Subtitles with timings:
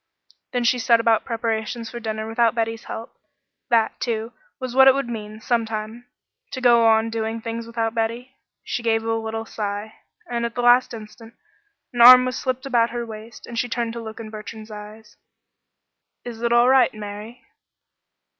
[0.51, 3.11] Then she set about preparations for dinner without Betty's help.
[3.69, 6.07] That, too, was what it would mean sometime
[6.53, 8.35] to go on doing things without Betty.
[8.63, 9.93] She gave a little sigh,
[10.27, 11.35] and at the instant
[11.93, 15.17] an arm was slipped about her waist, and she turned to look in Bertrand's eyes.
[16.25, 17.43] "Is it all right, Mary?"